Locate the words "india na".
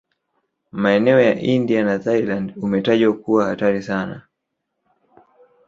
1.39-1.99